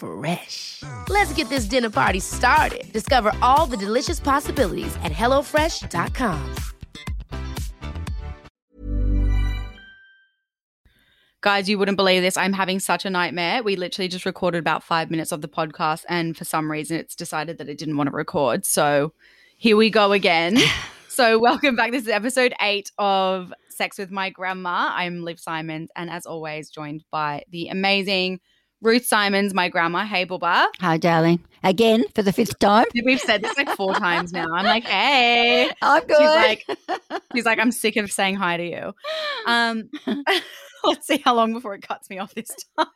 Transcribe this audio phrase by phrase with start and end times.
[0.00, 0.82] Fresh.
[1.10, 2.90] Let's get this dinner party started.
[2.90, 6.54] Discover all the delicious possibilities at hellofresh.com.
[11.42, 12.36] Guys, you wouldn't believe this.
[12.36, 13.62] I'm having such a nightmare.
[13.62, 17.14] We literally just recorded about five minutes of the podcast, and for some reason, it's
[17.14, 18.66] decided that it didn't want to record.
[18.66, 19.14] So
[19.56, 20.58] here we go again.
[21.08, 21.92] so, welcome back.
[21.92, 24.92] This is episode eight of Sex with My Grandma.
[24.92, 28.40] I'm Liv Simons, and as always, joined by the amazing
[28.82, 30.04] Ruth Simons, my grandma.
[30.04, 30.66] Hey, Bubba.
[30.80, 31.40] Hi, darling.
[31.62, 32.86] Again for the fifth time.
[33.04, 34.46] We've said this like four times now.
[34.54, 35.70] I'm like, hey.
[35.82, 36.16] I'm good.
[36.16, 38.94] She's like, she's like, I'm sick of saying hi to you.
[39.46, 39.90] Um,
[40.84, 42.86] let's see how long before it cuts me off this time.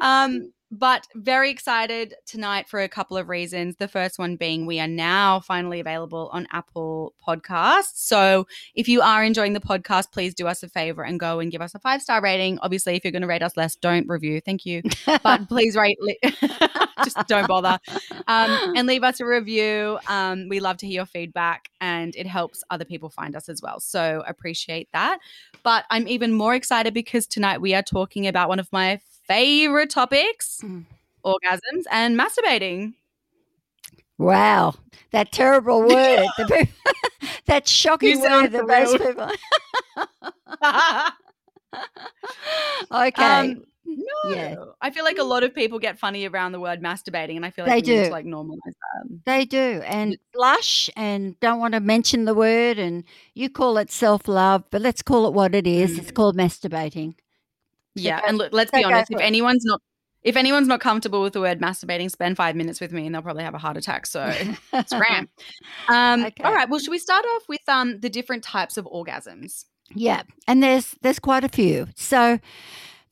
[0.00, 3.76] Um, but very excited tonight for a couple of reasons.
[3.76, 7.96] The first one being we are now finally available on Apple Podcasts.
[7.96, 11.52] So if you are enjoying the podcast, please do us a favor and go and
[11.52, 12.58] give us a five star rating.
[12.60, 14.40] Obviously, if you're going to rate us less, don't review.
[14.40, 14.82] Thank you.
[15.22, 16.18] But please rate, li-
[17.04, 17.78] just don't bother.
[18.26, 19.98] Um, and leave us a review.
[20.08, 23.60] Um, we love to hear your feedback and it helps other people find us as
[23.60, 23.78] well.
[23.78, 25.18] So appreciate that.
[25.62, 29.00] But I'm even more excited because tonight we are talking about one of my
[29.32, 30.84] favorite topics Mm.
[31.24, 32.94] orgasms and masturbating.
[34.18, 34.74] Wow,
[35.10, 36.26] that terrible word.
[36.38, 36.68] The
[37.46, 39.30] that shocking word that most people.
[43.08, 43.24] okay.
[43.24, 44.54] Um, no, Yeah.
[44.80, 47.50] I feel like a lot of people get funny around the word masturbating, and I
[47.50, 48.10] feel like They do.
[48.10, 49.20] like normalize that.
[49.26, 52.78] They do, and blush, and don't want to mention the word.
[52.78, 53.04] And
[53.34, 55.98] you call it self love, but let's call it what it is.
[55.98, 57.14] It's called masturbating.
[57.94, 59.10] Yeah, and look, let's be honest.
[59.10, 59.80] If anyone's not,
[60.22, 63.22] if anyone's not comfortable with the word masturbating, spend five minutes with me, and they'll
[63.22, 64.06] probably have a heart attack.
[64.06, 64.32] So
[64.86, 65.28] scram.
[65.88, 66.44] Um, Okay.
[66.44, 66.68] All right.
[66.68, 69.64] Well, should we start off with um the different types of orgasms?
[69.94, 71.86] Yeah, and there's there's quite a few.
[71.96, 72.38] So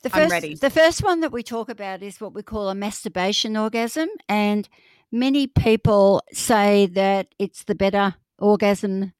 [0.03, 0.55] the I'm first ready.
[0.55, 4.67] the first one that we talk about is what we call a masturbation orgasm, and
[5.11, 9.13] many people say that it's the better orgasm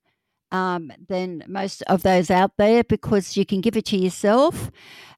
[0.52, 4.72] um, than most of those out there because you can give it to yourself.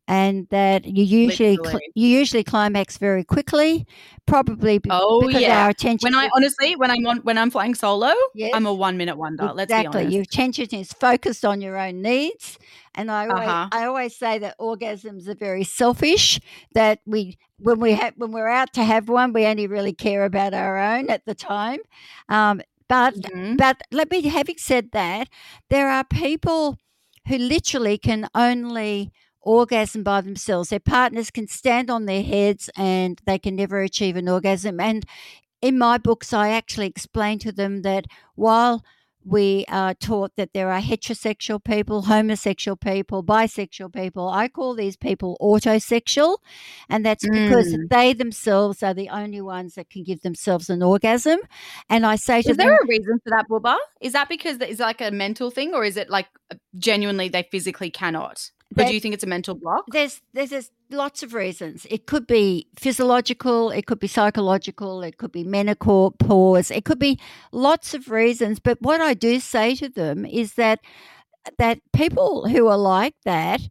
[0.05, 3.87] And that you usually cl- you usually climax very quickly,
[4.25, 5.63] probably be- Oh, because yeah.
[5.63, 6.07] our attention.
[6.07, 8.51] When I honestly, when I'm on, when I'm flying solo, Yes.
[8.53, 9.45] I'm a one minute wonder.
[9.53, 10.01] Let's be exactly.
[10.01, 10.13] honest.
[10.13, 12.59] Your attention is focused on your own needs.
[12.95, 13.69] And I always, Uh-huh.
[13.71, 16.37] I always say that orgasms are very selfish.
[16.73, 20.25] That we, when we have, when we're out to have one, we only really care
[20.25, 21.79] about our own at the time.
[22.27, 22.61] Um,
[22.93, 23.57] but, Mhm.
[23.57, 25.29] but let me, having said that,
[25.69, 26.77] there are people
[27.27, 29.11] who literally can only
[29.41, 30.69] orgasm by themselves.
[30.69, 34.79] Their partners can stand on their heads and they can never achieve an orgasm.
[34.79, 35.05] And
[35.61, 38.05] in my books, I actually explain to them that
[38.35, 38.83] while
[39.25, 44.29] we are taught that there are heterosexual people, homosexual people, bisexual people.
[44.29, 46.37] I call these people autosexual,
[46.89, 47.89] and that's because Mm.
[47.89, 51.39] they themselves are the only ones that can give themselves an orgasm.
[51.89, 53.77] And I say to Is them, there a reason for that, Bubba?
[54.01, 57.29] Is that because is it like a mental thing, or is it like uh, genuinely
[57.29, 58.51] they physically cannot?
[58.75, 59.85] They- do you think it's a mental block?
[59.91, 61.85] there's, there's there's lots of reasons.
[61.89, 66.99] It could be physiological, it could be psychological, it could be menopause, pause, it could
[66.99, 67.19] be
[67.51, 68.59] lots of reasons.
[68.59, 70.79] But what I do say to them is that
[71.57, 73.61] that people who are like that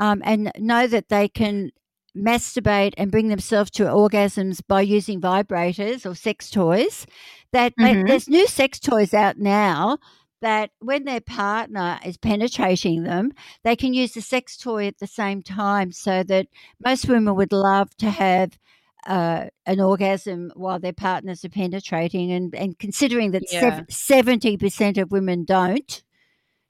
[0.00, 1.70] um, and know that they can
[2.16, 7.06] masturbate and bring themselves to orgasms by using vibrators or sex toys
[7.52, 8.08] that they- Mhm.
[8.08, 9.96] there's new sex toys out now
[10.40, 13.32] that when their partner is penetrating them
[13.64, 16.46] they can use the sex toy at the same time so that
[16.84, 18.58] most women would love to have
[19.06, 23.82] uh, an orgasm while their partners are penetrating and, and considering that Yeah.
[23.88, 26.02] seventy percent of women don't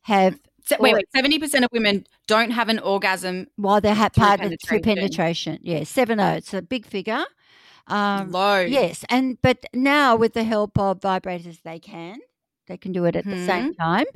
[0.02, 1.04] have Se- wait, wait.
[1.14, 3.48] Seventy percent of women don't have an orgasm.
[3.56, 5.58] while they have Through penetration.
[5.62, 6.34] Yeah, seven oh.
[6.34, 7.24] It's a big figure.
[7.88, 8.60] Um, Low.
[8.60, 12.18] yes, and but now with the help of vibrators, they can.
[12.70, 13.46] They can do it at the Mhm.
[13.46, 14.06] same time.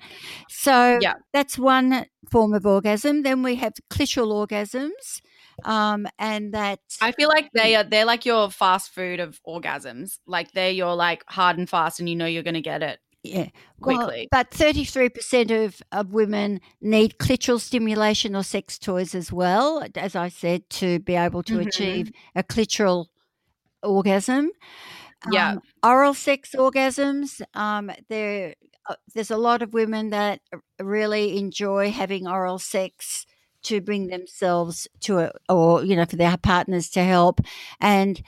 [0.48, 1.14] So Yeah.
[1.32, 3.22] that's one form of orgasm.
[3.22, 5.20] Then we have clitoral orgasms,
[5.64, 10.18] um, and that I feel like they are they're like your fast food of orgasms.
[10.26, 13.48] Like they're your like hard and fast and you know you're gonna get it yeah,
[13.80, 14.28] well, quickly.
[14.30, 19.84] but thirty three percent of of women need clitoral stimulation or sex toys as well,
[19.96, 21.66] as I said, to be able to Mhm.
[21.66, 23.06] achieve a clitoral
[23.82, 24.50] orgasm.
[25.30, 25.52] Yeah.
[25.52, 27.40] Um, oral sex orgasms.
[27.54, 28.54] Um, there,
[28.88, 30.40] uh, there's a lot of women that
[30.80, 33.26] really enjoy having oral sex
[33.64, 37.40] to bring themselves to it or you know, for their partners to help,
[37.80, 38.22] and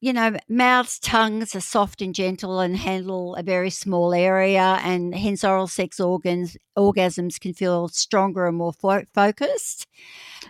[0.00, 5.12] you know, mouths, tongues are soft and gentle and handle a very small area, and
[5.12, 9.88] hence oral sex organs orgasms can feel stronger and more fo- focused.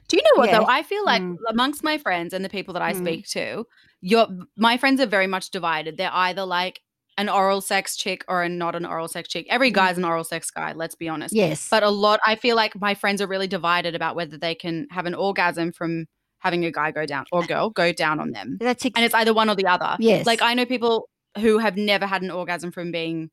[0.09, 0.59] Do you know what Yeah.
[0.59, 0.67] though?
[0.67, 1.37] I feel like Mm.
[1.49, 2.99] amongst my friends and the people that I Mm.
[2.99, 3.65] speak to,
[4.01, 5.97] your my friends are very much divided.
[5.97, 6.81] They're either like
[7.17, 9.47] an oral sex chick or a not an oral sex chick.
[9.51, 9.75] Every Mm.
[9.75, 11.35] guy's an oral sex guy, let's be honest.
[11.35, 14.55] Yes, But a lot I feel like my friends are really divided about whether they
[14.55, 16.07] can have an orgasm from
[16.39, 18.57] having a guy go down or girl go down on them.
[18.61, 19.97] that's ex- And it's either one or the other.
[19.99, 21.09] yes, Like I know people
[21.39, 23.31] who have never had an orgasm from being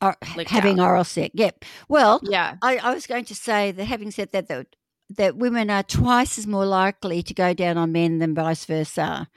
[0.00, 0.16] or,
[0.46, 1.32] having oral sex.
[1.34, 1.64] Yep.
[1.90, 2.56] Well, yeah.
[2.62, 4.66] I, I was going to say that having said that, that
[5.10, 9.28] that women are twice as more likely to go down on men than vice versa,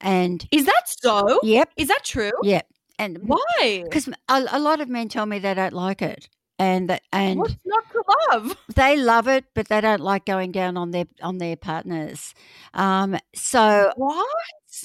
[0.00, 1.40] and Is that so?
[1.42, 2.32] yep, Is that true?
[2.42, 2.66] yep,
[2.98, 3.82] and Why?
[3.84, 6.28] because a, a lot of men tell me they don't like it,
[6.58, 8.02] and that and What's not to
[8.32, 8.56] love?
[8.74, 12.34] they love it, but they don't like going down on their on their partners.
[12.74, 14.26] Um, so What?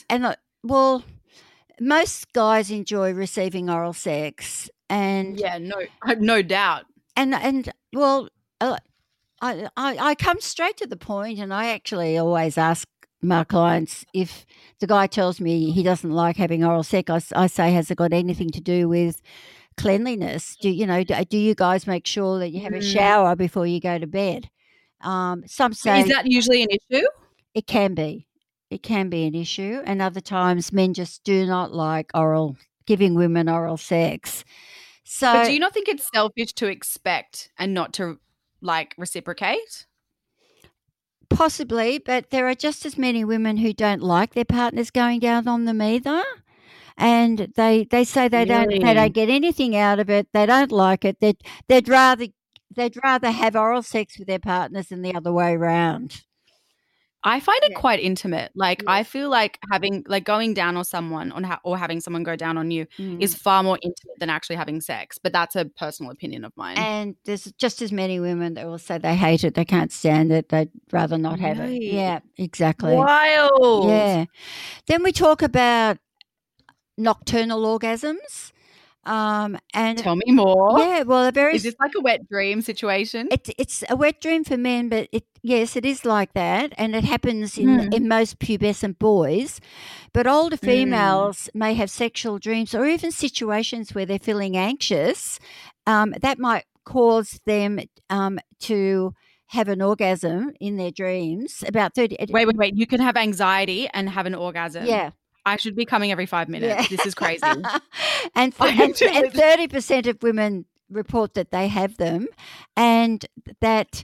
[0.09, 1.03] and uh, well,
[1.79, 5.75] most guys enjoy receiving oral sex, and Yeah, no,
[6.19, 6.85] no doubt.
[7.15, 8.29] and and well,
[8.61, 8.77] uh,
[9.43, 12.87] I, I I come straight to the point, and I actually always ask
[13.21, 14.45] my clients if
[14.79, 18.13] the guy tells me he doesn't like having oral sex, I say, has it got
[18.13, 19.21] anything to do with
[19.75, 20.55] cleanliness?
[20.61, 21.03] Do you know?
[21.03, 22.93] Do, do you guys make sure that you have a Mm.
[22.93, 24.49] shower before you go to bed?
[25.01, 27.05] Um, some say Is that usually an issue?
[27.53, 28.27] it can be,
[28.69, 32.55] it can be an issue, and other times men just do not like oral
[32.85, 34.45] giving women oral sex.
[35.03, 38.19] So But do you not think it's selfish to expect and not to
[38.63, 39.85] like reciprocate?
[41.29, 45.47] Possibly, but there are just as many women who don't like their partners going down
[45.47, 46.23] on them either.
[46.95, 50.27] And they, they say they don't they don't get anything out of it.
[50.31, 51.19] They don't like it.
[51.19, 52.27] They'd they'd rather
[52.75, 56.21] they'd rather have oral sex with their partners than the other way around.
[57.25, 57.79] I find it Yeah.
[57.79, 58.51] quite intimate.
[58.53, 62.23] Like I feel like having like going down on someone on ha- or having someone
[62.23, 63.21] go down on you Mm.
[63.21, 65.17] is far more intimate than actually having sex.
[65.21, 66.77] But that's a personal opinion of mine.
[66.77, 70.31] and there's just as many women that will say they hate it, they can't stand
[70.31, 71.81] it, they'd rather not have it.
[71.81, 72.93] Yeah, exactly.
[72.95, 73.89] Wild.
[73.89, 74.25] Yeah.
[74.87, 75.97] Then we talk about
[76.97, 78.51] nocturnal orgasms.
[79.05, 80.79] Um, and Tell me more.
[80.79, 83.27] yeah, well, a very Is this like a wet dream situation?
[83.31, 86.95] It's it's a wet dream for men, but it yes, it is like that, and
[86.95, 87.93] it happens in Mm.
[87.93, 89.59] in most pubescent boys.
[90.13, 90.65] But older Mm.
[90.65, 95.39] females may have sexual dreams or even situations where they're feeling anxious.
[95.85, 97.79] Um, that might cause them
[98.09, 99.13] um, to
[99.47, 101.63] have an orgasm in their dreams.
[101.67, 102.15] About thirty.
[102.29, 102.75] wait, wait, wait.
[102.77, 104.85] You can have anxiety and have an orgasm.
[104.85, 105.11] Yeah.
[105.45, 106.89] I should be coming every five minutes.
[106.89, 107.41] This is crazy.
[108.35, 112.27] and I and thirty percent of women report that they have them,
[112.75, 113.25] and
[113.61, 114.03] that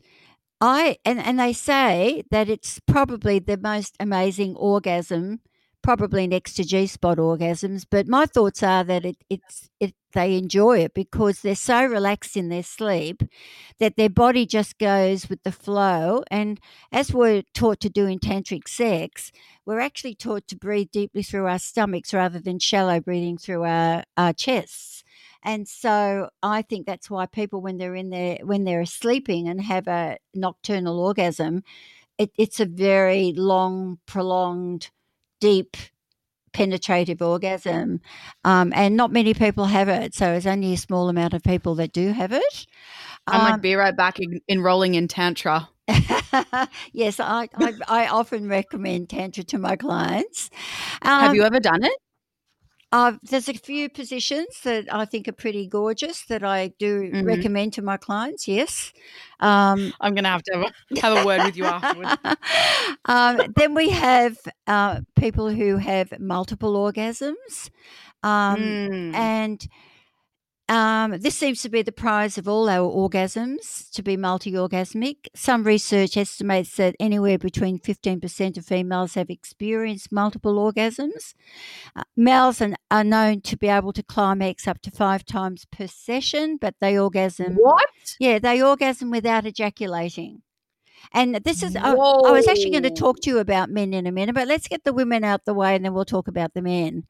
[0.62, 5.40] I and and they say that it's probably the most amazing orgasm,
[5.82, 7.86] probably next to G spot orgasms.
[7.90, 12.36] But my thoughts are that it it's it they enjoy it because they're so relaxed
[12.36, 13.22] in their sleep
[13.80, 16.24] that their body just goes with the flow.
[16.32, 16.60] And
[16.92, 19.32] as we're taught to do in tantric sex,
[19.66, 24.04] we're actually taught to breathe deeply through our stomachs rather than shallow breathing through our,
[24.18, 25.04] our chests.
[25.44, 29.62] And so I think that's why people, when they're in there, when they're sleeping and
[29.62, 31.64] have a nocturnal orgasm,
[32.18, 34.90] it, it's a very long, prolonged,
[35.40, 35.78] deep,
[36.54, 38.02] penetrative orgasm.
[38.44, 40.14] Um, and not many people have it.
[40.14, 42.68] So it's only a small amount of people that do have it.
[43.28, 45.70] I'm like, Um, be right back en- enrolling in Tantra.
[46.94, 50.50] yes, I, I, I often recommend Tantra to my clients.
[51.02, 51.94] Have Um, you ever done it?
[52.92, 57.22] Uh, there's a few positions that I think are pretty gorgeous that I do Mhm.
[57.22, 58.48] recommend to my clients.
[58.48, 58.94] Yes.
[59.40, 62.18] Um, I'm going to have to have a, have a word with you afterwards.
[63.06, 67.70] um, then we have uh, people who have multiple orgasms,
[68.24, 69.14] um, Mm.
[69.14, 69.68] and
[70.70, 75.28] Um, this seems to be the prize of all our orgasms to be multi orgasmic.
[75.36, 81.34] Some research estimates that anywhere between 15% of females have experienced multiple orgasms.
[81.96, 85.88] Uh, males are, are known to be able to climax up to five times per
[85.88, 87.56] session, but they orgasm.
[87.56, 88.16] What?
[88.20, 90.44] Yeah, they orgasm without ejaculating.
[91.14, 94.06] And this is, I, I was actually going to talk to you about men in
[94.06, 96.54] a minute, but let's get the women out the way and then we'll talk about
[96.54, 97.06] the men.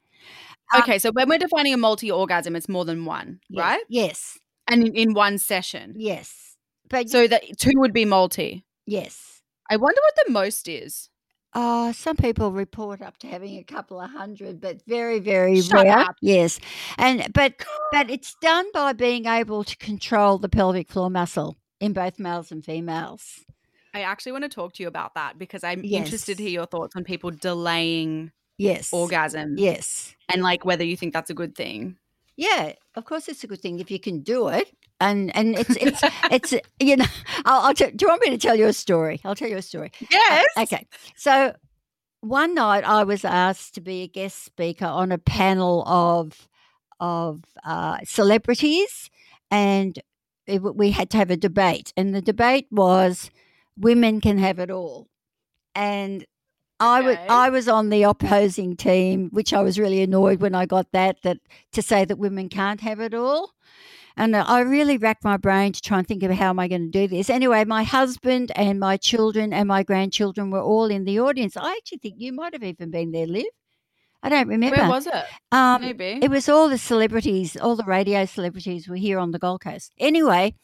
[0.73, 3.83] Um, Okay, so when we're defining a multi orgasm, it's more than one, Yes, right?
[3.89, 4.37] Yes.
[4.67, 5.95] And in, in one session.
[5.97, 6.55] Yes.
[6.89, 8.65] But So that two would be multi.
[8.85, 9.41] yes.
[9.71, 11.09] I wonder what the most is.
[11.53, 15.85] Oh, some people report up to having a couple of hundred, but very, very Shut
[15.85, 15.97] rare.
[15.99, 16.15] up.
[16.21, 16.59] Yes,
[16.97, 17.53] and but
[17.91, 22.51] but it's done by being able to control the pelvic floor muscle in both males
[22.51, 23.45] and females.
[23.93, 26.65] I actually want to talk to you about that because I'm interested to hear your
[26.67, 28.93] thoughts on people delaying Yes.
[28.93, 30.13] orgasm Yes.
[30.27, 31.97] and like whether you think that's a good thing.
[32.37, 35.75] Yeah, of course, it's a good thing if you can do it, and and it's
[35.81, 36.01] it's
[36.31, 37.05] it's you know.
[37.43, 39.19] I'll, I'll tell, do you want me to tell you a story?
[39.25, 39.91] I'll tell you a story.
[40.09, 40.45] Yes.
[40.57, 40.87] Okay.
[41.17, 41.53] So
[42.21, 46.47] one night I was asked to be a guest speaker on a panel of
[47.01, 49.09] of uh, celebrities,
[49.51, 49.99] and
[50.47, 53.29] it, we had to have a debate, and the debate was
[53.77, 55.07] women can have it all,
[55.75, 56.25] and.
[56.79, 60.65] I was I was on the opposing team, which I was really annoyed when I
[60.65, 61.37] got that that
[61.73, 63.51] to say that women can't have it all.
[64.15, 66.91] And I really racked my brain to try and think of how am I going
[66.91, 67.29] to do this.
[67.29, 71.55] Anyway, my husband and my children and my grandchildren were all in the audience.
[71.55, 73.45] I actually think you might have even been there, Liv.
[74.21, 74.75] I don't remember.
[74.75, 75.13] Where was it?
[75.53, 76.19] um, Maybe.
[76.21, 79.93] it was all the celebrities, all the radio celebrities were here on the Gold Coast.
[79.97, 80.55] Anyway,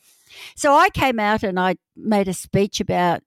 [0.57, 3.23] so I came out and I made a speech about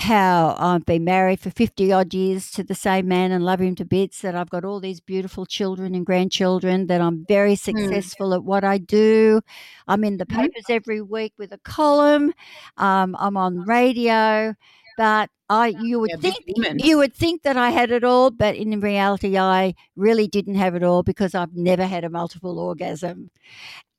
[0.00, 3.74] how I've been married for 50 odd years to the same man and love him
[3.76, 8.34] to bits, that I've got all these beautiful children and grandchildren, that I'm very successful
[8.34, 9.40] at what I do.
[9.88, 10.52] I'm in the Mhm.
[10.52, 12.32] papers every week with a column.
[12.76, 14.54] Um, I'm on radio.
[14.98, 16.44] But I, you would Yeah, think
[16.84, 20.74] you would think that I had it all, but in reality, I really didn't have
[20.74, 23.30] it all because I've never had a multiple orgasm.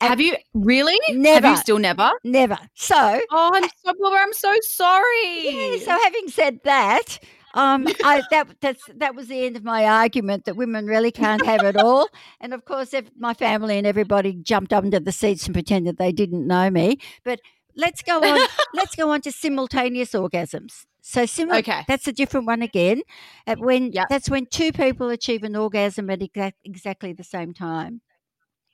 [0.01, 0.99] Have you really?
[1.09, 1.47] Never.
[1.47, 2.11] Have you still never?
[2.23, 2.57] Never.
[2.75, 5.45] So, Oh, I'm so I'm so sorry.
[5.45, 7.19] yeah, so having said that,
[7.53, 11.43] um, I, that that's that was the end of my argument that women really can't
[11.45, 12.09] have it all.
[12.39, 15.97] And of course, if my family and everybody jumped up into the seats and pretended
[15.97, 16.97] they didn't know me.
[17.23, 17.39] But
[17.75, 18.39] let's go on.
[18.73, 20.85] let's go on to simultaneous orgasms.
[21.01, 21.59] So similar.
[21.59, 21.83] Okay.
[21.87, 23.01] that's a different one again.
[23.47, 24.07] At when Yep.
[24.09, 28.01] that's when two people achieve an orgasm at exact, exactly the same time.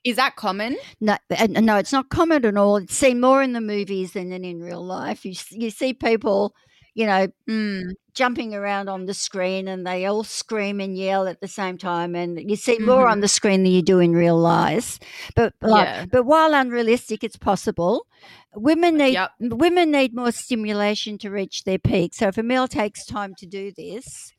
[0.04, 0.76] Is that common?
[1.00, 1.16] No,
[1.48, 2.76] no, it's not common at all.
[2.76, 5.24] It's seen more in the movies than in real life.
[5.24, 6.54] You you see people,
[6.96, 7.92] you know, Mm.
[8.14, 12.16] jumping around on the screen and they all scream and yell at the same time
[12.16, 14.98] and you see more on the screen than you do in real life
[15.36, 16.06] but like, Yeah.
[16.10, 18.06] but while unrealistic it's possible
[18.54, 19.30] women need Yep.
[19.40, 23.46] women need more stimulation to reach their peak so if a male takes time to
[23.46, 24.32] do this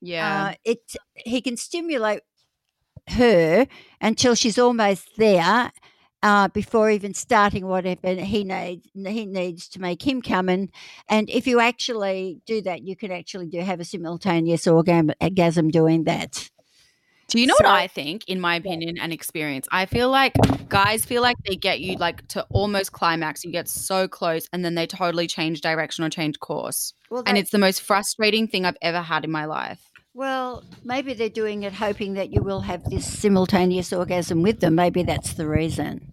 [0.00, 0.50] Yeah.
[0.50, 2.20] uh, it he can stimulate
[3.08, 3.66] her
[4.00, 5.72] until she's almost there
[6.22, 10.68] uh, before even starting whatever he needs he needs to make him come and
[11.08, 15.68] and if you actually do that you can actually do have a simultaneous orgasm, orgasm
[15.70, 16.50] doing that
[17.28, 19.68] Do you know So- what I think, in my opinion and experience?
[19.70, 20.32] I feel like
[20.70, 23.44] guys feel like they get you like to almost climax.
[23.44, 26.94] You get so close, and then they totally change direction or change course.
[27.10, 29.87] well And it's the most frustrating thing I've ever had in my life.
[30.18, 34.74] Well maybe they're doing it hoping that you will have this simultaneous orgasm with them
[34.74, 36.08] maybe that's the reason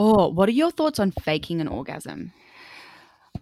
[0.00, 2.32] Oh, what are your thoughts on faking an orgasm?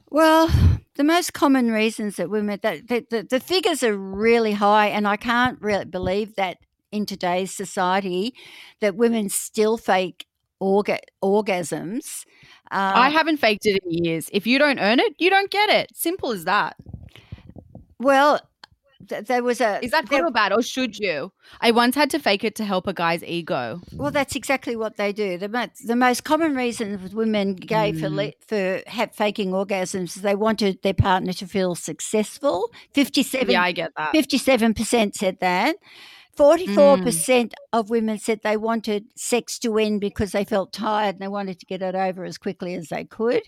[0.08, 0.48] Well,
[0.94, 5.06] the most common reasons that women that the, the, the figures are really high, and
[5.06, 6.56] I can't really believe that
[6.90, 8.32] in today's society
[8.80, 10.24] that women still fake
[10.62, 12.24] orga- orgasms.
[12.70, 14.30] Uh, I haven't faked it in years.
[14.32, 15.94] If you don't earn it, you don't get it.
[15.94, 16.76] Simple as that.
[17.98, 18.40] well,
[19.08, 21.32] th- there was a Is that good there- or bad, or should you?
[21.60, 23.80] I once had to fake it to help a guy's ego.
[23.92, 25.38] Well, that's exactly what they do.
[25.38, 28.14] The, mo- the most common reason women for Mm.
[28.14, 32.70] le- for have faking orgasms is they wanted their partner to feel successful.
[32.94, 34.12] Fifty-seven Yeah, I get that.
[34.12, 35.76] 57% said that.
[36.36, 41.28] 44% of women said they wanted sex to end because they felt tired and they
[41.28, 43.42] wanted to get it over as quickly as they could.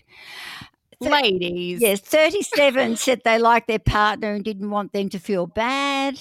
[1.01, 1.81] Ladies.
[1.81, 6.19] Yes, 37 said they liked their partner and didn't want them to feel bad.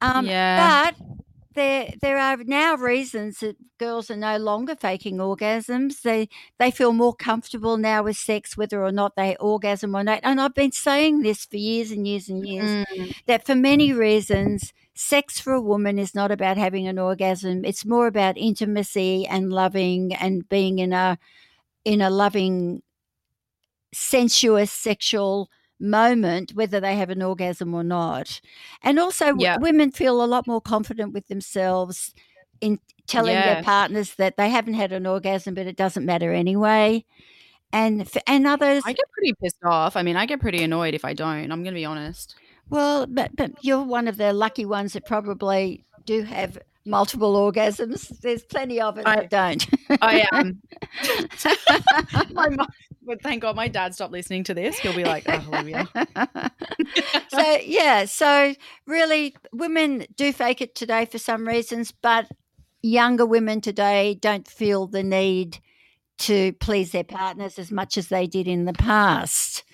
[0.00, 0.90] Um, Yeah.
[0.90, 0.96] But
[1.54, 6.02] there there are now reasons that girls are no longer faking orgasms.
[6.02, 10.20] They they feel more comfortable now with sex, whether or not they orgasm or not.
[10.22, 13.14] And I've been saying this for years and years and years Mm.
[13.26, 17.64] that for many reasons, sex for a woman is not about having an orgasm.
[17.64, 21.18] It's more about intimacy and loving and being in a
[21.84, 22.82] in a loving,
[23.94, 25.48] sensuous, sexual
[25.80, 28.40] moment, whether they have an orgasm or not.
[28.82, 29.58] And also, w- Yeah.
[29.58, 32.14] women feel a lot more confident with themselves
[32.60, 33.54] in telling Yeah.
[33.54, 37.04] their partners that they haven't had an orgasm, but it doesn't matter anyway.
[37.72, 39.96] And f- and others, I get pretty pissed off.
[39.96, 41.50] I mean, I get pretty annoyed if I don't.
[41.50, 42.36] I'm going to be honest.
[42.70, 48.08] well, but but you're one of the lucky ones that probably do have multiple orgasms.
[48.20, 49.66] There's plenty of it I- that don't.
[50.00, 50.62] I am.
[52.32, 52.48] my
[53.06, 54.78] but thank God my dad stopped listening to this.
[54.78, 55.88] He'll be like, oh, Olivia.
[57.28, 58.54] so yeah, so
[58.86, 62.30] really, women do fake it today for some reasons, but
[62.82, 65.58] younger women today don't feel the need
[66.18, 69.64] to please their partners as much as they did in the past.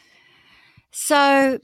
[0.90, 1.58] So,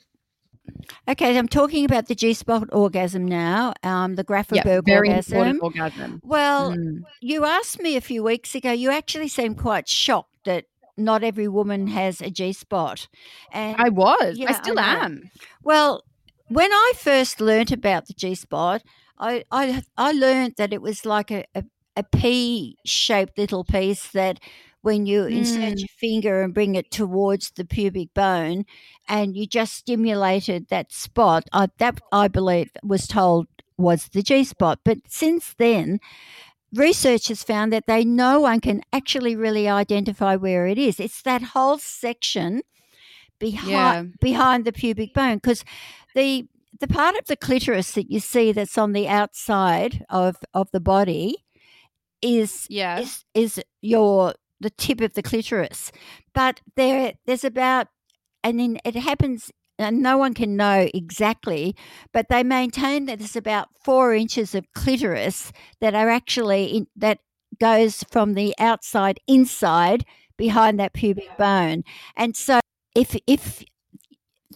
[1.09, 5.39] okay, I'm talking about the G spot orgasm now, um, the Grafenberg very orgasm.
[5.39, 6.21] important orgasm.
[6.25, 7.03] Well, Mm.
[7.21, 8.73] you asked me a few weeks ago.
[8.73, 13.09] You actually seemed quite shocked that not every woman has a G spot,
[13.53, 14.39] and I was.
[14.39, 15.01] Yeah, I I still know.
[15.05, 15.31] am.
[15.63, 16.05] well,
[16.49, 18.83] when I first learnt about the G spot,
[19.19, 21.65] I I I learnt that it was like a, a,
[21.97, 24.41] a pea shaped little piece that
[24.83, 25.83] when you insert Mm.
[25.83, 28.65] your finger and bring it towards the pubic bone,
[29.09, 31.45] and you just stimulated that spot.
[31.53, 33.47] I, that I believe was told
[33.79, 35.99] was the G spot, but since then.
[36.75, 40.99] Research has found that they no one can actually really identify where it is.
[41.01, 42.63] It's that whole section
[43.39, 44.05] behind Yeah.
[44.21, 45.65] behind the pubic bone because
[46.15, 46.49] the
[46.81, 50.81] the part of the clitoris that you see that's on the outside of of the
[50.81, 51.45] body
[52.23, 52.99] is Yeah.
[53.01, 55.93] is is your the tip of the clitoris
[56.35, 57.89] but there there's about
[58.43, 61.77] and then it happens and no one can know exactly
[62.13, 67.19] but they maintain that there's about four inches of clitoris that are actually in, that
[67.59, 70.05] goes from the outside inside
[70.37, 71.85] behind that pubic bone.
[72.17, 72.61] And so
[72.95, 73.65] if if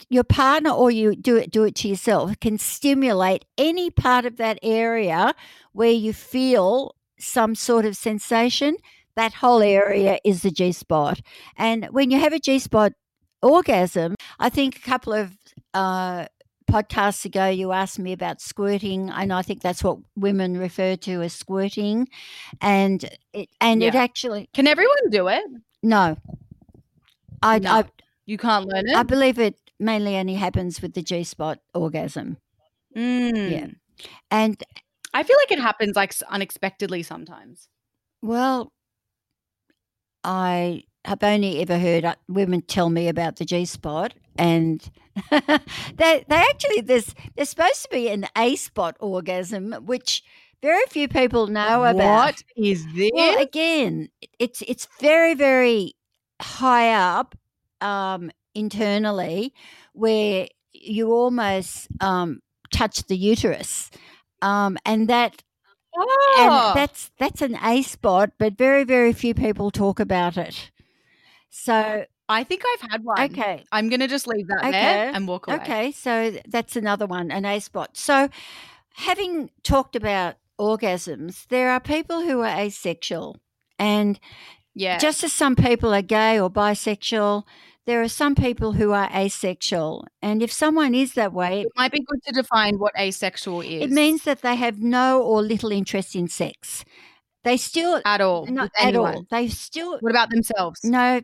[0.08, 4.36] your partner or you do it do it to yourself can stimulate any part of
[4.36, 5.34] that area
[5.72, 8.76] where you feel some sort of sensation
[9.16, 11.20] that whole area is the G spot.
[11.56, 12.92] And when you have a G spot
[13.42, 15.36] orgasm I think a couple of
[15.74, 16.26] uh
[16.70, 21.22] podcasts ago you asked me about squirting and I think that's what women refer to
[21.22, 22.08] as squirting
[22.60, 25.44] and it and it actually Can everyone do it?
[25.82, 26.16] no
[27.42, 27.70] I, No.
[27.70, 27.84] I
[28.26, 28.96] You can't learn it.
[28.96, 32.36] I believe it mainly only happens with the G spot orgasm.
[32.96, 33.76] Mm.
[34.30, 34.62] And
[35.14, 37.68] I feel like it happens like unexpectedly sometimes.
[38.22, 38.72] well,
[40.22, 44.88] I have only ever heard uh, women tell me about the G spot, and
[45.30, 45.44] they
[45.96, 50.22] they actually there's there's supposed to be an A spot orgasm, which
[50.62, 52.34] very few people know about.
[52.34, 53.10] What is this?
[53.14, 55.94] Well, again, it's it's very very
[56.40, 57.34] high up
[57.80, 59.54] um, internally,
[59.92, 62.40] where you almost um,
[62.72, 63.90] touch the uterus,
[64.42, 65.42] um, and that
[65.96, 70.70] oh, and that's that's an A spot, but very very few people talk about it.
[71.50, 73.20] So I think I've had one.
[73.32, 74.70] okay, I'm gonna just leave that Okay.
[74.70, 75.56] there and walk away.
[75.56, 77.96] Okay, so that's another one, an A spot.
[77.96, 78.28] So,
[78.94, 83.36] having talked about orgasms, there are people who are asexual,
[83.78, 84.18] and
[84.74, 84.98] Yeah.
[84.98, 87.44] just as some people are gay or bisexual,
[87.86, 90.06] there are some people who are asexual.
[90.22, 93.82] And if someone is that way, it might be good to define what asexual is.
[93.82, 96.84] it means that they have no or little interest in sex.
[97.44, 98.46] They still at all.
[98.46, 99.14] not at anyone.
[99.14, 99.26] all.
[99.30, 100.80] They still What about themselves?
[100.84, 101.22] No,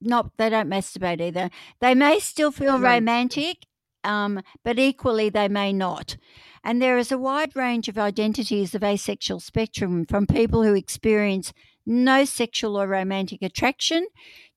[0.00, 1.50] not they don't masturbate either.
[1.80, 2.94] They may still feel Right.
[2.94, 3.66] romantic,
[4.04, 6.16] um, but equally they may not.
[6.64, 11.52] And there is a wide range of identities of asexual spectrum from people who experience
[11.88, 14.06] no sexual or romantic attraction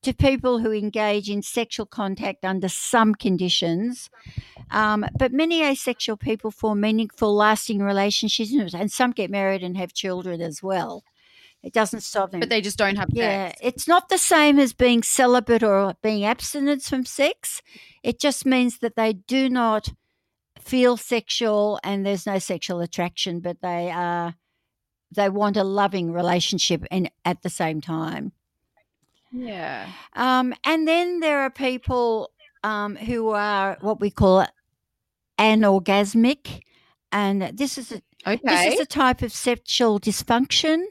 [0.02, 4.10] to people who engage in sexual contact under some conditions.
[4.70, 9.92] Um, but many asexual people form meaningful, lasting relationships, and some get married and have
[9.92, 11.04] children as well.
[11.62, 12.40] It doesn't stop them.
[12.40, 13.60] But they just don't have Yeah, sex.
[13.62, 17.62] it's not the same as being celibate or being abstinent from sex.
[18.02, 19.88] It just means that they do not
[20.58, 24.34] feel sexual and there's no sexual attraction, but they are
[25.14, 28.32] they want a loving relationship and at the same time.
[29.32, 29.88] Yeah.
[30.14, 32.30] Um, and then there are people
[32.62, 34.46] um, who are what we call
[35.38, 36.60] anorgasmic,
[37.10, 38.40] and this is a, Okay.
[38.44, 40.84] This is a type of sexual dysfunction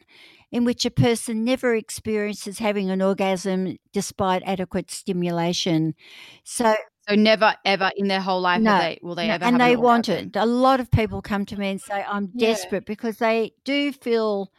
[0.52, 5.96] in which a person never experiences having an orgasm despite adequate stimulation.
[6.44, 6.76] So,
[7.12, 9.54] so never ever in their whole life No, will they, will they no, ever and
[9.62, 10.36] have they an want it.
[10.36, 12.50] A lot of people come to me and say, I'm Yeah.
[12.50, 14.52] desperate because they do feel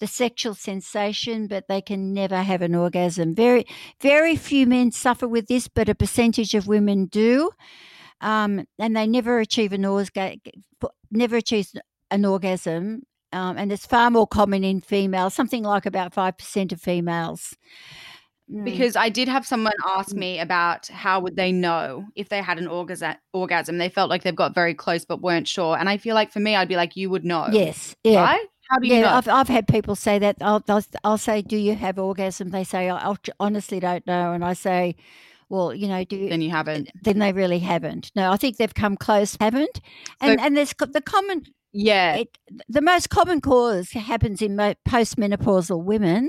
[0.00, 3.34] the sexual sensation, but they can never have an orgasm.
[3.34, 3.66] Very,
[4.00, 7.50] very few men suffer with this, but a percentage of women do.
[8.22, 10.40] Um, and they never achieve an orgasm,
[11.10, 11.68] never achieve
[12.10, 13.02] an orgasm.
[13.32, 17.54] Um, and it's far more common in females, something like about 5% of females.
[18.50, 18.64] Mm.
[18.64, 20.18] Because I did have someone ask Mm.
[20.18, 23.14] me about how would they know if they had an orgasm.
[23.32, 23.78] Orgasm.
[23.78, 25.78] They felt like they've got very close but weren't sure.
[25.78, 28.22] And I feel like for me, I'd be like, you would know, yes, yeah.
[28.22, 28.46] right?
[28.68, 29.08] How do you yeah, know?
[29.08, 30.36] I've, I've had people say that.
[30.40, 32.50] I'll, I'll, I'll say, Do you have orgasm?
[32.50, 34.32] They say, I, honestly don't know.
[34.32, 34.94] And I say,
[35.48, 36.90] Well, you know, do you, then you haven't.
[37.02, 38.12] then they really haven't.
[38.16, 39.80] No, I think they've come close, haven't.
[40.20, 42.16] And So- and there's the common, Yeah.
[42.16, 46.28] it, the most common cause happens in mo- postmenopausal women.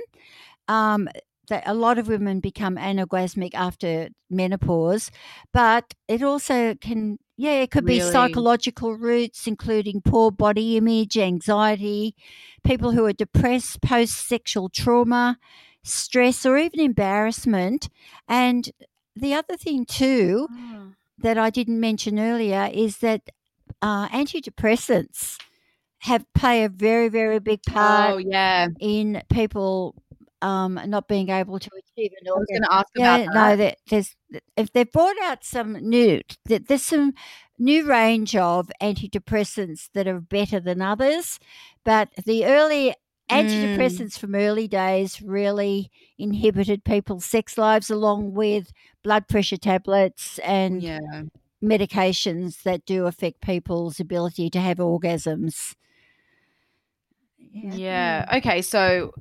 [0.68, 1.10] Um,
[1.52, 5.12] that a lot of women become anorgasmic after menopause,
[5.54, 12.16] but it also can, yeah, it could be psychological roots, including poor body image, anxiety,
[12.64, 15.38] people who are depressed, post sexual trauma,
[15.84, 17.90] stress, or even embarrassment.
[18.28, 18.72] And
[19.16, 20.48] the other thing, too,
[21.18, 23.22] that I didn't mention earlier is that
[23.82, 25.38] uh, antidepressants
[26.00, 28.68] have play a very very big part Oh, yeah.
[28.80, 29.96] in people
[30.42, 33.34] um, not being able to achieve an I was going to ask Yeah, about that.
[33.34, 34.16] no, that there's
[34.58, 37.14] if they've brought out some new, that there's some
[37.60, 41.40] new range of antidepressants that are better than others,
[41.86, 42.96] but the early
[43.30, 43.38] Mm.
[43.38, 48.72] antidepressants from early days really inhibited people's sex lives, along with
[49.04, 51.00] blood pressure tablets and Yeah.
[51.64, 55.76] medications that do affect people's ability to have orgasms.
[57.38, 58.26] Yeah.
[58.38, 58.62] Okay.
[58.62, 59.14] So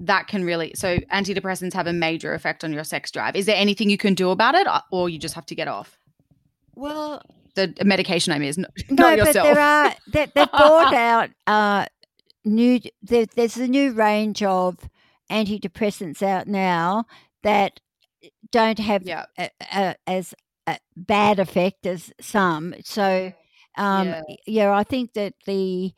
[0.00, 3.34] that can really, so antidepressants have a major effect on your sex drive.
[3.36, 5.68] Is there anything you can do about it uh, or you just have to get
[5.68, 5.98] off?
[6.74, 7.22] Well,
[7.54, 11.30] The medication, I mean, is not, no, not but there are they, they've brought out
[11.46, 11.86] uh,
[12.44, 12.80] new.
[13.02, 14.76] There, there's a new range of
[15.30, 17.04] antidepressants out now
[17.42, 17.80] that
[18.52, 19.26] don't have Yeah.
[19.38, 20.34] a, a, as
[20.66, 22.74] a bad effect as some.
[22.84, 23.32] So,
[23.76, 24.22] um, Yeah.
[24.46, 24.72] yeah.
[24.72, 25.92] I think that the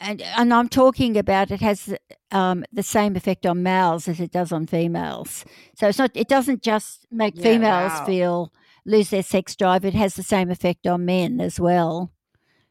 [0.00, 1.94] and and I'm talking about it has
[2.30, 5.44] um, the same effect on males as it does on females.
[5.76, 6.10] So it's not.
[6.14, 8.06] It doesn't just make Yeah, females wow.
[8.06, 8.52] feel
[8.84, 9.84] lose their sex drive.
[9.84, 12.10] It has the same effect on men as well.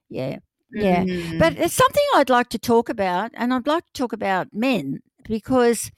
[0.10, 0.40] Yeah.
[0.74, 1.04] Yeah.
[1.04, 1.40] Mhm.
[1.40, 5.00] But it's something I'd like to talk about, and I'd like to talk about men
[5.24, 5.92] because,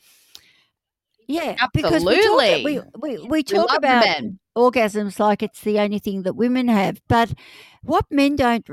[1.28, 2.64] yeah, because we talk, Absolutely.
[2.64, 4.06] we, we, we We talk the about
[4.56, 7.34] orgasms like it's the only thing that women have, but
[7.84, 8.68] what men don't,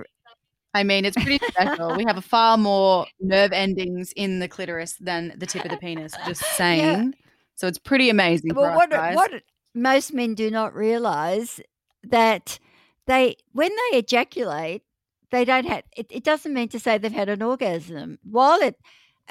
[0.72, 1.96] I mean, it's pretty special.
[1.96, 5.76] we have a far more nerve endings in the clitoris than the tip of the
[5.76, 6.12] penis.
[6.26, 7.14] Just saying.
[7.56, 8.54] So it's pretty amazing.
[8.54, 9.16] well, what guys.
[9.16, 9.42] what
[9.74, 11.60] most men do not realize
[12.04, 12.58] that
[13.06, 14.82] they when they ejaculate,
[15.30, 15.82] they don't have.
[15.96, 18.18] It, it doesn't mean to say they've had an orgasm.
[18.22, 18.76] While it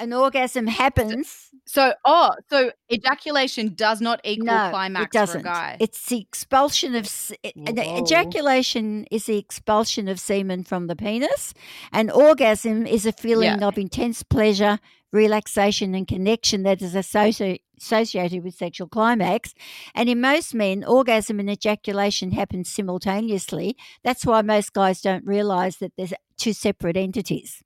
[0.00, 5.42] an orgasm happens, So, oh, so ejaculation does not equal no, climax it doesn't.
[5.42, 5.76] for a guy.
[5.80, 8.02] It's the expulsion of s- and the Whoa.
[8.02, 11.54] ejaculation is the expulsion of semen from the penis,
[11.92, 14.78] and orgasm is a feeling of intense pleasure,
[15.12, 19.54] relaxation, and connection that is associ- associated with sexual climax.
[19.94, 23.76] And in most men, orgasm and ejaculation happen simultaneously.
[24.04, 27.62] That's why most guys don't realize that there's two separate entities,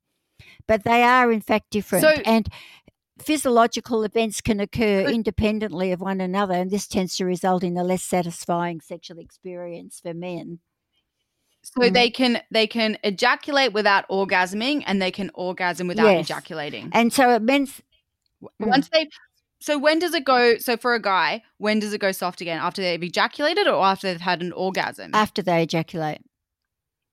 [0.67, 2.03] but they are in fact different.
[2.03, 2.49] So- and
[3.19, 7.77] physiological events can occur But- independently of one another, and this tends to result in
[7.77, 10.59] a less satisfying sexual experience for men.
[11.63, 11.93] So Mhm.
[11.93, 16.25] they can they can ejaculate without orgasming, and they can orgasm without Yes.
[16.29, 16.89] ejaculating.
[16.93, 17.81] And so it means
[18.41, 19.09] W- Once they,
[19.59, 20.57] so when does it go?
[20.57, 22.59] So for a guy, when does it go soft again?
[22.59, 25.11] After they've ejaculated, or after they've had an orgasm?
[25.15, 26.19] after they ejaculate.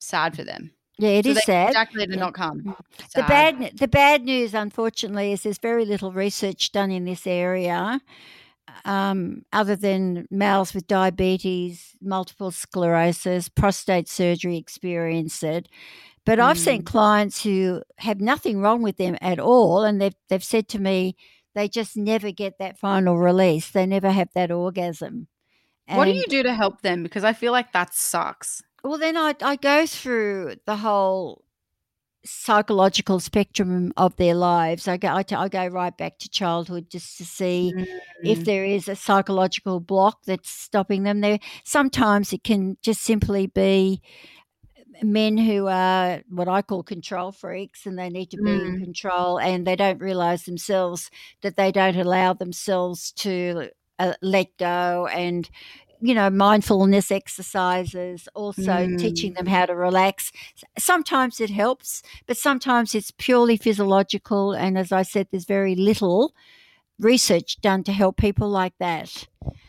[0.01, 0.73] Sad for them.
[0.99, 1.75] Yeah, it so is sad.
[1.75, 2.17] And Yeah.
[2.17, 2.77] not come.
[3.15, 8.01] The bad, the bad news, unfortunately, is there's very little research done in this area,
[8.85, 15.69] um, other than males with diabetes, multiple sclerosis, prostate surgery experience it.
[16.25, 16.87] But I've seen Mm.
[16.87, 21.17] clients who have nothing wrong with them at all, and they've they've said to me
[21.55, 23.71] they just never get that final release.
[23.71, 25.27] They never have that orgasm.
[25.89, 27.03] What do you do to help them?
[27.03, 28.63] Because I feel like that sucks.
[28.85, 31.45] Well, then I, I go through the whole
[32.25, 34.87] psychological spectrum of their lives.
[34.89, 37.87] I go, I, t- I go right back to childhood just to see Mm.
[38.25, 41.41] if there is a psychological block that's stopping them there.
[41.65, 44.01] Sometimes it can just simply be
[45.03, 48.85] men who are what I call control freaks and they need to be in Mm.
[48.85, 51.11] control and they don't realize themselves
[51.43, 55.49] that they don't allow themselves to uh, let go and
[56.05, 59.37] you know mindfulness exercises also teaching Mm.
[59.37, 60.33] them how to relax
[60.79, 66.35] sometimes it helps but sometimes it's purely physiological and as i said there's very little
[66.99, 69.27] research done to help people like that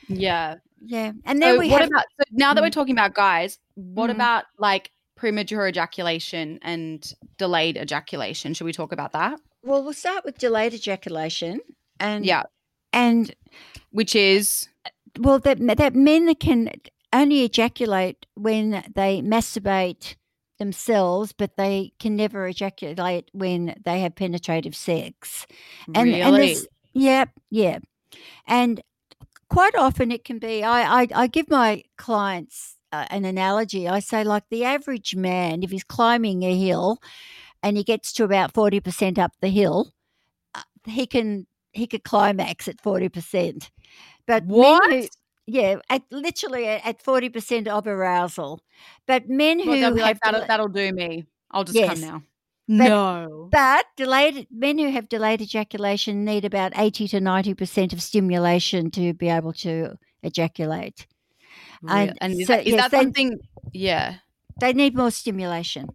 [0.08, 0.56] Yeah.
[0.86, 2.80] yeah and then So we what have about so now that we're Mm.
[2.80, 4.16] talking about guys, what Mm.
[4.16, 8.54] about like premature ejaculation and delayed ejaculation?
[8.54, 9.40] Should we talk about that?
[9.64, 11.62] well we'll start with delayed ejaculation
[12.00, 12.44] and Yeah.
[12.92, 13.34] and
[13.92, 14.68] Which is
[15.20, 16.70] well that that men can
[17.12, 20.16] only ejaculate when they masturbate
[20.60, 25.46] themselves but they can never ejaculate when they have penetrative sex.
[25.94, 26.22] And really?
[26.22, 27.80] and this yeah yeah
[28.48, 28.82] and
[29.50, 33.90] quite often it can be i i, I give my clients uh, an analogy.
[33.90, 37.00] I say like the average man if he's climbing a hill
[37.64, 39.92] and he gets to about 40% up the hill
[40.54, 43.70] uh, he can he could climax at 40%
[44.28, 44.92] but men what?
[44.92, 45.08] who,
[45.46, 48.62] yeah, at literally at, at 40% of arousal.
[49.08, 51.26] But men who Well, they'll be have like that'll, dela- that'll do me.
[51.52, 51.90] I'll just Yes.
[52.00, 52.24] come now.
[52.68, 53.50] But- no.
[53.52, 59.14] but delayed men who have delayed ejaculation need about 80 to 90% of stimulation to
[59.14, 61.06] be able to ejaculate.
[61.82, 63.38] Real- and and is so, that, is yes, that they- something?
[63.74, 64.16] Yeah.
[64.62, 65.90] They need more stimulation.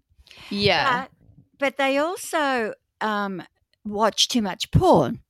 [0.51, 1.03] Yeah.
[1.03, 1.11] But,
[1.59, 3.43] but they also um,
[3.87, 5.21] watch too much porn.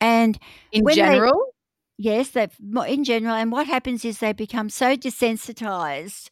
[0.00, 0.38] And
[0.72, 1.54] In when they- general.
[2.02, 2.48] Yes, they
[2.88, 6.30] in general, and what happens is they become so desensitized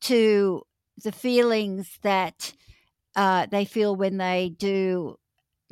[0.00, 0.62] to
[1.02, 2.52] the feelings that
[3.16, 5.18] uh, they feel when they do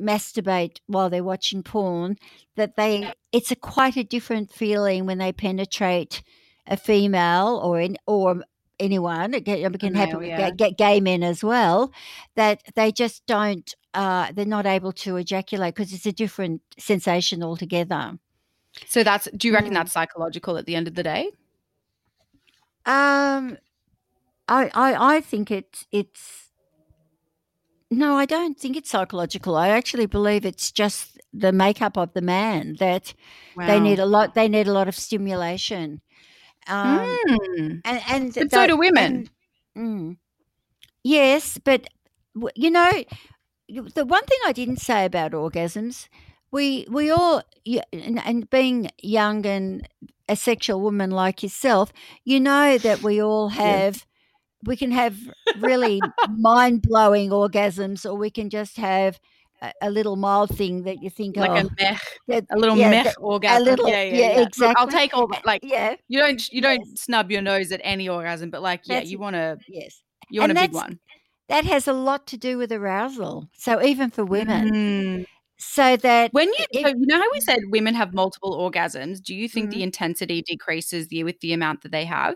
[0.01, 2.17] masturbate while they're watching porn
[2.55, 6.23] that they it's a quite a different feeling when they penetrate
[6.65, 8.43] a female or in, or
[8.79, 10.49] anyone it can, it can male, happen yeah.
[10.49, 11.93] ga- ga- gay men as well
[12.35, 17.43] that they just don't uh, they're not able to ejaculate because it's a different sensation
[17.43, 18.17] altogether
[18.87, 19.27] So that's.
[19.35, 19.75] Do you reckon Mm.
[19.75, 21.31] that's psychological at the end of the day?
[22.85, 23.57] Um,
[24.47, 26.51] I, I, I think it's it's.
[27.91, 29.55] No, I don't think it's psychological.
[29.55, 33.13] I actually believe it's just the makeup of the man that
[33.55, 34.33] they need a lot.
[34.33, 36.01] They need a lot of stimulation.
[36.67, 37.81] Um, Mm.
[37.85, 39.29] and and But so do women.
[39.75, 40.17] and- mm.
[41.03, 41.87] yes, but
[42.55, 42.91] you know,
[43.69, 46.07] the one thing I didn't say about orgasms,
[46.55, 47.41] we we all
[47.93, 49.87] and, and being young and
[50.29, 51.91] a sexual woman like yourself,
[52.23, 54.05] you know that we all have.
[54.65, 55.15] We can have
[55.59, 56.01] really
[56.37, 59.19] mind blowing orgasms, or we can just have
[59.61, 62.75] a, a little mild thing that you think, Like oh, a mech, that- a little
[62.77, 63.63] yeah, mech that- orgasm.
[63.65, 64.47] little- yeah, yeah, yeah, yeah.
[64.57, 65.45] Look, I'll take all that.
[65.45, 67.01] Like yeah, you don't you don't Yes.
[67.01, 70.01] snub your nose at any orgasm, but like yeah, That's you want to yes.
[70.31, 70.99] you want And a big one.
[71.47, 73.47] That has a lot to do with arousal.
[73.53, 75.25] So even for women, Mm.
[75.57, 79.21] So that When you if- so you know how we said women have multiple orgasms,
[79.21, 79.73] do you think Mhm.
[79.73, 82.35] the intensity decreases the with the amount that they have?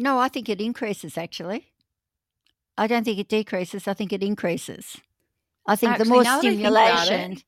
[0.00, 1.72] no, I think it increases actually.
[2.76, 3.88] I don't think it decreases.
[3.88, 4.96] I think it increases.
[5.66, 7.42] I think Actually, the more now that I think about it- stimulation,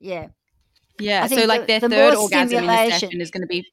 [0.00, 0.28] yeah,
[0.98, 3.46] Yeah, so like the- their the third orgasm in a stimulation- session is going to
[3.46, 3.72] be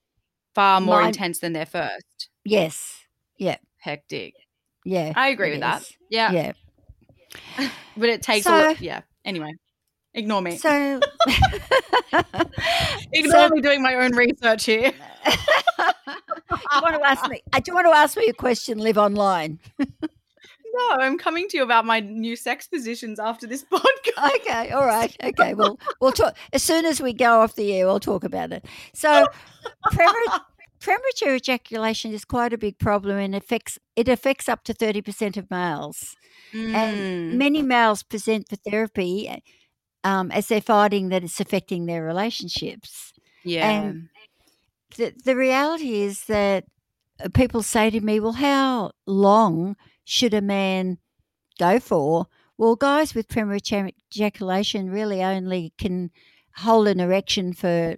[0.56, 2.30] far more intense than their first.
[2.46, 3.04] yes,
[3.38, 4.34] yeah, Hectic.
[4.86, 5.12] yeah.
[5.16, 7.68] I agree it with that Yeah, Yeah.
[7.98, 8.80] but it takes a So- lot.
[8.82, 9.02] Yeah.
[9.26, 9.54] Anyway,
[10.14, 10.58] ignore me.
[10.58, 11.00] So,
[13.14, 14.92] ignore so- me doing my own research here.
[15.26, 17.42] do you want to ask me?
[17.54, 18.78] uh, Do you want to ask me a question?
[18.78, 19.60] Live online.
[20.72, 24.36] No, I'm coming to you about my new sex positions after this podcast.
[24.36, 25.16] Okay, all right.
[25.24, 27.88] Okay, well, we'll talk as soon as we go off the air.
[27.88, 28.66] We'll talk about it.
[28.94, 29.26] So,
[30.80, 35.38] premature ejaculation is quite a big problem, and affects it affects up to thirty percent
[35.38, 36.16] of males.
[36.54, 36.74] Mm.
[36.74, 39.42] And many males present for therapy
[40.04, 43.14] um, as they're finding that it's affecting their relationships.
[43.44, 43.70] yeah.
[43.70, 44.10] and-
[44.98, 46.66] The, the reality is that
[47.24, 50.98] uh, people say to me, "Well, how long should a man
[51.60, 52.26] go for?"
[52.58, 56.10] Well, guys with premature ejaculation really only can
[56.56, 57.96] hold an erection for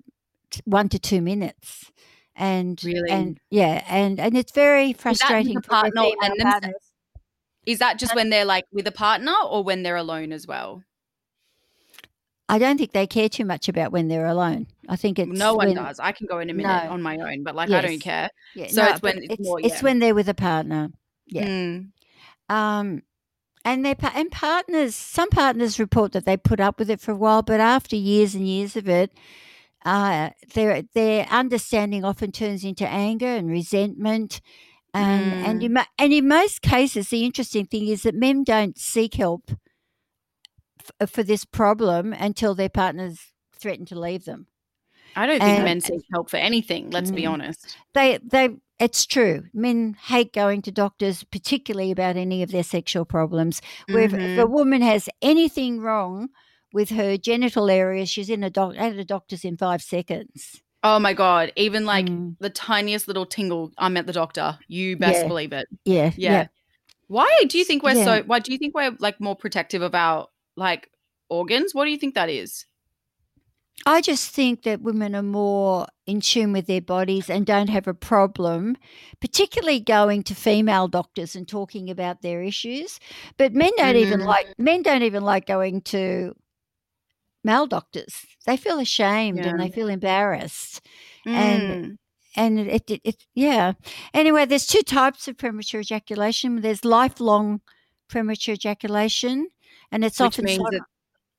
[0.52, 1.92] t- one to two minutes,
[2.36, 3.10] and Really?
[3.10, 6.92] and yeah, and and it's very frustrating for partner and partners.
[7.66, 10.84] Is that just when they're like with a partner or when they're alone as well?
[12.54, 14.68] I don't think they care too much about when they're alone.
[14.90, 16.00] I think it's no one when- does.
[16.00, 16.92] I can go in a minute No.
[16.92, 18.30] on my own, but like I don't care.
[18.56, 19.82] Yeah, So it's when it's more- yeah.
[19.82, 20.90] when they're with a partner.
[21.28, 21.48] Yeah.
[21.48, 21.92] Mm.
[22.50, 23.04] Um,
[23.64, 27.16] and pa- and partners, some partners report that they put up with it for a
[27.16, 29.12] while, but after years and years of it,
[29.86, 34.42] uh, their their understanding often turns into anger and resentment,
[34.94, 35.48] And Mm.
[35.48, 39.52] and in, and in most cases, the interesting thing is that men don't seek help
[41.00, 43.20] f- for this problem until their partners
[43.58, 44.48] threaten to leave them.
[45.16, 46.90] I don't think And- men seek help for anything.
[46.90, 47.32] Let's be Mm.
[47.32, 47.78] honest.
[47.94, 49.44] They they it's true.
[49.54, 53.62] Men hate going to doctors, particularly about any of their sexual problems.
[53.88, 56.30] Where if- if a woman has anything wrong
[56.74, 60.62] with her genital area, she's in a doc- at a doctor's in five seconds.
[60.84, 61.52] Oh my god!
[61.58, 62.38] Even like Mm.
[62.40, 64.58] the tiniest little tingle, I'm at the doctor.
[64.68, 65.28] You best Yeah.
[65.28, 65.68] believe it.
[65.86, 66.48] Yeah, Yeah.
[67.08, 68.06] Why do you think we're Yeah.
[68.06, 68.24] so?
[68.24, 70.90] Why do you think we're like more protective of our like
[71.30, 71.74] organs?
[71.74, 72.66] What do you think that is?
[73.86, 77.88] I just think that women are more in tune with their bodies and don't have
[77.88, 78.78] a problem,
[79.20, 83.00] particularly going to female doctors and talking about their issues.
[83.38, 84.26] But men don't even Mhm.
[84.28, 86.36] like men don't even like going to
[87.44, 88.14] male doctors.
[88.46, 90.82] They feel ashamed and they feel embarrassed.
[91.26, 91.98] And- Mm.
[92.38, 93.74] And it, it, it, yeah.
[94.14, 96.62] Anyway, there's two types of premature ejaculation.
[96.62, 97.60] There's lifelong
[98.08, 99.50] premature ejaculation,
[99.92, 100.86] and it's Which often that- of-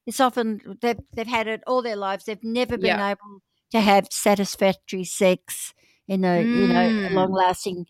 [0.06, 2.24] it's often they've they've had it all their lives.
[2.24, 3.10] They've never been Yeah.
[3.10, 5.72] able to have satisfactory sex
[6.08, 7.12] in a you know Mm.
[7.12, 7.86] long lasting.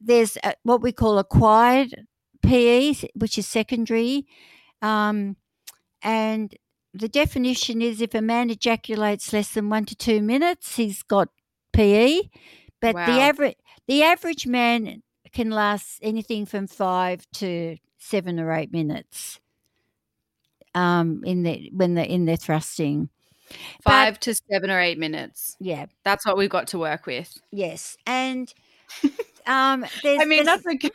[0.00, 2.06] There's uh what we call acquired
[2.42, 4.26] PE, which is secondary,
[4.80, 5.36] um,
[6.02, 6.54] and
[6.94, 11.28] the definition is if a man ejaculates less than one to two minutes, he's got
[11.72, 12.30] PE.
[12.80, 13.56] But the average
[13.88, 19.40] the average man can last anything from five to seven or eight minutes
[20.74, 23.08] um in the when they're in their thrusting.
[23.84, 25.56] But- Five to seven or eight minutes.
[25.58, 25.86] Yeah.
[26.04, 27.38] That's what we've got to work with.
[27.50, 27.96] Yes.
[28.06, 28.52] And
[29.46, 30.90] um there's I mean, there's- that's a.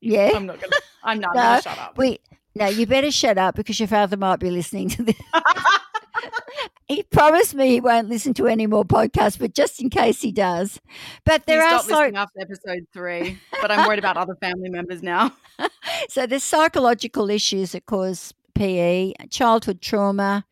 [0.00, 0.32] yeah.
[0.34, 0.76] I'm not gonna.
[1.02, 1.96] I'm not No, gonna shut up.
[1.98, 2.18] we
[2.54, 5.16] no, you better shut up because your father might be listening to this.
[6.88, 10.32] he promised me he won't listen to any more podcasts, but just in case he
[10.32, 10.80] does.
[11.24, 14.34] But there He are stopped so listening after episode three, but I'm worried about other
[14.36, 15.32] family members now.
[16.08, 20.44] so there's psychological issues that cause PE, childhood trauma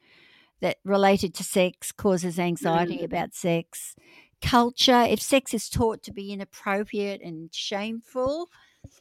[0.60, 3.04] that related to sex causes anxiety Mm.
[3.04, 3.94] about sex.
[4.40, 8.48] Culture, if sex is taught to be inappropriate and shameful,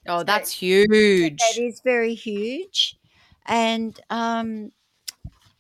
[0.08, 1.40] Oh, that's huge.
[1.40, 2.98] that is very huge.
[3.46, 4.72] And um,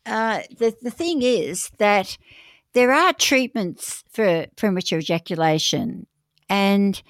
[0.05, 2.17] uh, the the thing is that
[2.73, 6.07] there are treatments for premature ejaculation,
[6.49, 7.01] and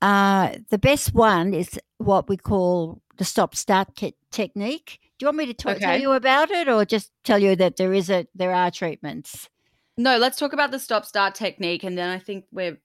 [0.00, 4.98] uh, the best one is what we call the stop start te- technique.
[5.22, 7.76] Do you want me to talk, tell you about it, or just tell you that
[7.76, 9.48] there is a there are treatments?
[9.96, 12.78] No, let's talk about the stop start technique, and then I think we're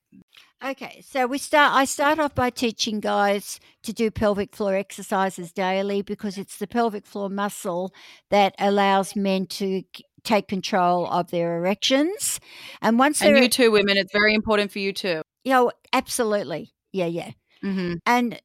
[0.64, 1.74] Okay, so we start.
[1.74, 6.68] I start off by teaching guys to do pelvic floor exercises daily because it's the
[6.68, 7.92] pelvic floor muscle
[8.30, 9.82] that allows men to
[10.24, 12.40] take control of their erections.
[12.84, 13.98] And once and you too, women.
[13.98, 15.24] It's very important for you too.
[15.44, 17.32] you know, absolutely, yeah, yeah.
[17.64, 17.94] Mm-hmm.
[18.06, 18.40] And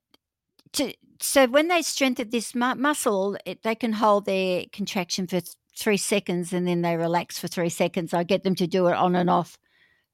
[0.72, 5.40] to so when they strengthen this mu- muscle, it, they can hold their contraction for
[5.40, 8.12] th- three seconds and then they relax for three seconds.
[8.12, 9.56] I get them to do it on and off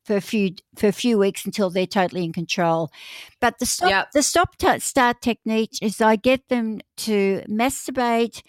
[0.04, 2.90] for a few for a few weeks until they're totally in control.
[3.40, 4.10] But the stop Yep.
[4.12, 8.42] the stop t- start technique is I get them to masturbate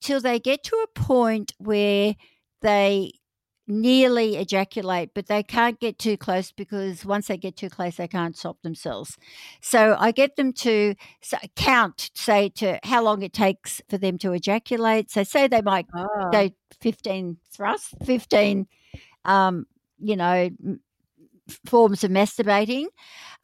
[0.00, 2.14] till they get to a point where
[2.62, 3.12] they
[3.66, 8.08] nearly ejaculate, but they can't get too close because once they get too close, they
[8.08, 9.16] can't stop themselves.
[9.60, 10.94] So I get them to
[11.56, 15.10] count, say, to how long it takes for them to ejaculate.
[15.10, 16.30] So say they might Oh.
[16.30, 16.50] go
[16.80, 18.66] 15 thrusts, 15,
[19.24, 19.66] um,
[19.98, 20.50] you know,
[21.66, 22.86] forms of masturbating.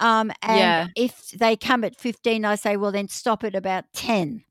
[0.00, 0.86] Um, and Yeah.
[0.96, 4.44] if they come at 15, I say, well, then stop at about 10.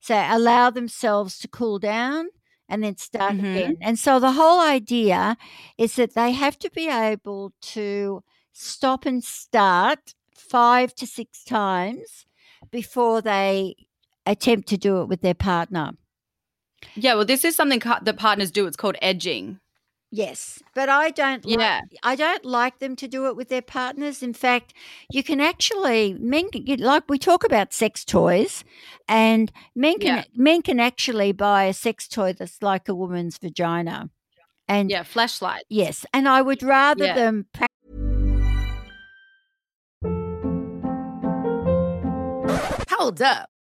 [0.00, 2.28] So allow themselves to cool down
[2.70, 3.50] and then start Mhm.
[3.56, 3.76] again.
[3.82, 5.36] And so the whole idea
[5.76, 12.24] is that they have to be able to stop and start five to six times
[12.70, 13.74] before they
[14.24, 15.92] attempt to do it with their partner.
[16.94, 18.66] Yeah, well, this is something ca- that partners do.
[18.66, 19.60] It's called edging.
[20.12, 21.80] Yes, but I don't like Yeah.
[22.02, 24.22] I don't like them to do it with their partners.
[24.24, 24.74] In fact,
[25.12, 28.64] you can actually men can like we talk about sex toys,
[29.08, 30.24] and men can Yeah.
[30.34, 34.10] men can actually buy a sex toy that's like a woman's vagina.
[34.66, 35.62] And Yeah, Fleshlight.
[35.68, 37.14] yes, and I would rather Yeah.
[37.14, 37.66] them pra-
[42.90, 43.48] Hold up.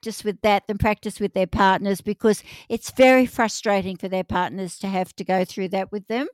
[0.00, 4.78] Practice with that than practice with their partners because it's very frustrating for their partners
[4.78, 6.26] to have to go through that with them.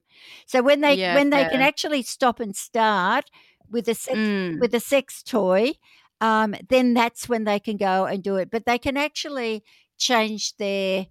[0.46, 3.28] So when they Yeah, when they can actually stop and start
[3.68, 4.60] with a sex Mm.
[4.60, 5.72] with a sex toy,
[6.20, 8.50] um, then that's when they can go and do it.
[8.52, 9.64] But they can actually
[9.98, 11.06] change their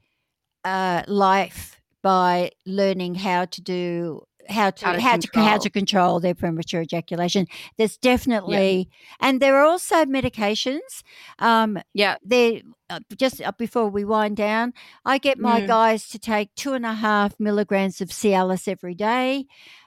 [0.64, 5.60] uh, life by learning how to do how to How to how to how control.
[5.60, 7.48] to control their premature ejaculation.
[7.78, 8.89] There's definitely
[9.20, 11.04] and there are also medications.
[11.39, 12.18] Um, Yeah.
[12.24, 14.74] they uh, just uh, before we wind down,
[15.06, 15.68] I get my Mm.
[15.68, 19.46] guys to take two and a half milligrams of Cialis every day.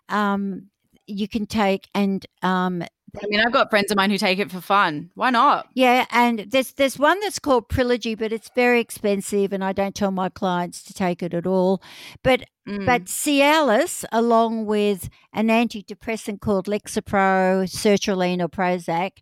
[0.09, 0.71] Um,
[1.07, 2.83] you can take and um,
[3.23, 5.11] I mean, I've got friends of mine who take it for fun.
[5.15, 5.69] Why not?
[5.75, 9.95] yeah, and there's there's one that's called Priligy, but it's very expensive, and I don't
[9.95, 11.83] tell my clients to take it at all.
[12.23, 12.85] But Mm.
[12.85, 19.13] but Cialis, along with an antidepressant called Lexapro, sertraline, or Prozac,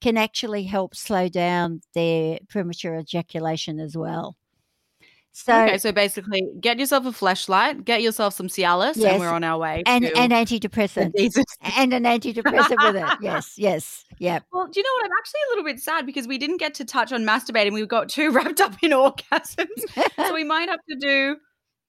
[0.00, 4.36] can actually help slow down their premature ejaculation as well.
[5.32, 9.12] So okay, so basically, get yourself a Fleshlight, get yourself some Cialis, Yes.
[9.12, 9.84] and we're on our way.
[9.86, 11.12] and an antidepressant
[11.76, 13.18] and an antidepressant with it.
[13.20, 14.40] Yes, yes, yeah.
[14.52, 15.04] Well, do you know what?
[15.04, 17.72] I'm actually a little bit sad because we didn't get to touch on masturbating.
[17.72, 19.66] We got too wrapped up in orgasms.
[20.16, 21.36] so we might have to do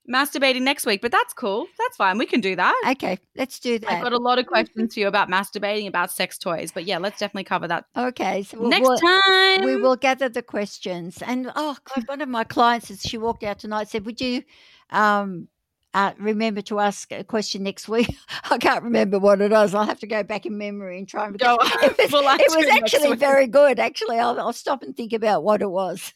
[0.08, 1.66] masturbating next week, but that's cool.
[1.78, 2.18] That's fine.
[2.18, 2.74] We can do that.
[2.92, 3.92] Okay, let's do that.
[3.92, 6.98] I've got a lot of questions for you about masturbating, about sex toys, but yeah,
[6.98, 9.64] let's definitely cover that okay, so we'll- next we'll- time.
[9.66, 11.22] we will gather the questions.
[11.26, 14.44] And oh God, one of my clients, as she walked out tonight, said, "Would you
[14.92, 15.48] um,
[15.94, 18.16] uh, remember to ask a question next week?"
[18.52, 19.74] I can't remember what it was.
[19.74, 21.38] I'll have to go back in memory and try and.
[21.38, 23.80] Go- it was, we'll it was actually very good.
[23.80, 26.14] Actually, I'll, I'll stop and think about what it was.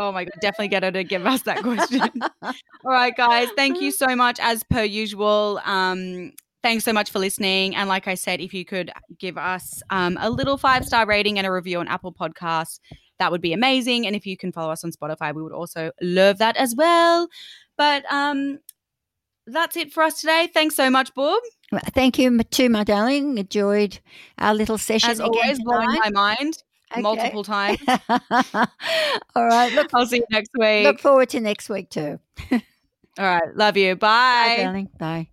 [0.00, 2.00] Oh my god, definitely get her to give us that question.
[2.42, 2.52] All
[2.84, 5.60] right, guys, thank you so much as per usual.
[5.64, 6.32] Um
[6.62, 10.18] thanks so much for listening and like I said, if you could give us um,
[10.20, 12.80] a little five-star rating and a review on Apple Podcasts,
[13.18, 15.90] that would be amazing and if you can follow us on Spotify, we would also
[16.00, 17.28] love that as well.
[17.76, 18.58] But um
[19.52, 20.48] that's it for us today.
[20.52, 21.40] Thanks so much, Bob.
[21.94, 23.38] Thank you too, my darling.
[23.38, 23.98] Enjoyed
[24.38, 27.00] our little session As always, blowing my mind Okay.
[27.02, 27.78] multiple times.
[28.08, 29.72] All right.
[29.72, 30.84] Look, I'll see you next week.
[30.84, 32.18] look forward to next week too.
[32.52, 32.60] All
[33.18, 33.94] right, love you.
[33.96, 34.62] Bye, Bye.
[34.64, 34.88] darling.
[34.98, 35.28] Bye.